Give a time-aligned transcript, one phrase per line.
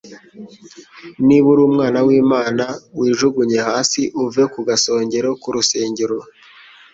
[1.27, 2.65] Niba uri Umwana w'Imana,
[2.97, 6.17] wijugunye hasi uvuye ku gasongero k'urusengero.